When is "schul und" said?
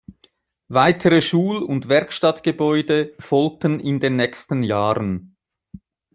1.21-1.87